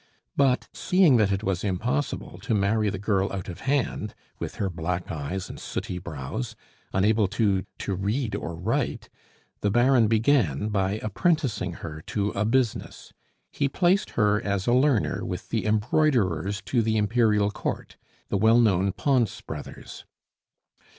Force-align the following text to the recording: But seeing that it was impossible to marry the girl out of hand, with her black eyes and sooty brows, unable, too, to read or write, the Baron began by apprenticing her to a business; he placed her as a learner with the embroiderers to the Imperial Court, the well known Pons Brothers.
But 0.35 0.67
seeing 0.73 1.17
that 1.17 1.31
it 1.31 1.43
was 1.43 1.63
impossible 1.63 2.39
to 2.39 2.55
marry 2.55 2.89
the 2.89 2.97
girl 2.97 3.31
out 3.31 3.47
of 3.47 3.59
hand, 3.59 4.15
with 4.39 4.55
her 4.55 4.67
black 4.67 5.11
eyes 5.11 5.47
and 5.47 5.59
sooty 5.59 5.99
brows, 5.99 6.55
unable, 6.91 7.27
too, 7.27 7.67
to 7.77 7.93
read 7.93 8.33
or 8.33 8.55
write, 8.55 9.09
the 9.59 9.69
Baron 9.69 10.07
began 10.07 10.69
by 10.69 10.93
apprenticing 11.03 11.73
her 11.85 12.01
to 12.07 12.31
a 12.31 12.45
business; 12.45 13.13
he 13.51 13.69
placed 13.69 14.09
her 14.17 14.41
as 14.41 14.65
a 14.65 14.73
learner 14.73 15.23
with 15.23 15.49
the 15.49 15.67
embroiderers 15.67 16.63
to 16.63 16.81
the 16.81 16.97
Imperial 16.97 17.51
Court, 17.51 17.95
the 18.29 18.37
well 18.39 18.59
known 18.59 18.93
Pons 18.93 19.39
Brothers. 19.41 20.05